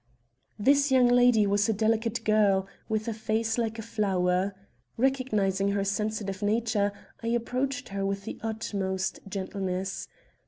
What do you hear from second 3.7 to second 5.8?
a flower. Recognizing